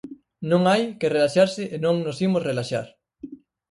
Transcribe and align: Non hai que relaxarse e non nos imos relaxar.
Non 0.51 0.61
hai 0.71 0.83
que 0.99 1.11
relaxarse 1.15 1.63
e 1.75 1.77
non 1.85 1.95
nos 2.05 2.17
imos 2.27 2.45
relaxar. 2.49 2.87